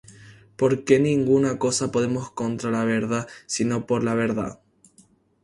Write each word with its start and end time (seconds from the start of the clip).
Porque 0.55 0.97
ninguna 0.99 1.59
cosas 1.59 1.91
podemos 1.91 2.31
contra 2.31 2.71
la 2.71 2.85
verdad, 2.85 3.27
sino 3.45 3.85
por 3.85 4.03
la 4.03 4.15
verdad. 4.15 4.59